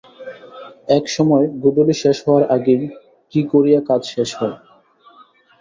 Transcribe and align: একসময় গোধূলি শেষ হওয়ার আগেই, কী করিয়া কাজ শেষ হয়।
একসময় 0.89 1.45
গোধূলি 1.63 1.95
শেষ 2.01 2.17
হওয়ার 2.25 2.43
আগেই, 2.55 2.81
কী 3.33 3.41
করিয়া 3.51 3.79
কাজ 3.89 4.01
শেষ 4.13 4.29
হয়। 4.39 4.55